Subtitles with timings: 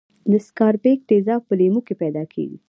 [0.31, 2.57] د سکاربیک تیزاب په لیمو کې پیداکیږي.